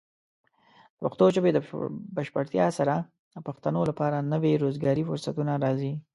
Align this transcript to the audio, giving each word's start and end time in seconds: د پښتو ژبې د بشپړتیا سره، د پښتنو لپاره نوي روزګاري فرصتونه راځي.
د 0.97 0.97
پښتو 1.03 1.25
ژبې 1.35 1.51
د 1.53 1.59
بشپړتیا 2.15 2.67
سره، 2.77 2.95
د 3.33 3.37
پښتنو 3.47 3.81
لپاره 3.89 4.27
نوي 4.33 4.53
روزګاري 4.63 5.03
فرصتونه 5.09 5.53
راځي. 5.63 5.93